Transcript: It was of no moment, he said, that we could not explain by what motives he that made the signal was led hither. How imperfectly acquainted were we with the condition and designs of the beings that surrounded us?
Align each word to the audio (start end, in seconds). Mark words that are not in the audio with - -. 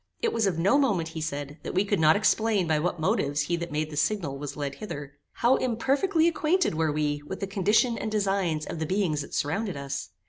It 0.19 0.33
was 0.33 0.47
of 0.47 0.57
no 0.57 0.79
moment, 0.79 1.09
he 1.09 1.21
said, 1.21 1.59
that 1.61 1.75
we 1.75 1.85
could 1.85 1.99
not 1.99 2.15
explain 2.15 2.65
by 2.65 2.79
what 2.79 2.99
motives 2.99 3.41
he 3.41 3.55
that 3.57 3.71
made 3.71 3.91
the 3.91 3.95
signal 3.95 4.35
was 4.35 4.57
led 4.57 4.73
hither. 4.73 5.13
How 5.33 5.57
imperfectly 5.57 6.27
acquainted 6.27 6.73
were 6.73 6.91
we 6.91 7.21
with 7.27 7.39
the 7.39 7.45
condition 7.45 7.99
and 7.99 8.09
designs 8.11 8.65
of 8.65 8.79
the 8.79 8.87
beings 8.87 9.21
that 9.21 9.35
surrounded 9.35 9.77
us? 9.77 10.09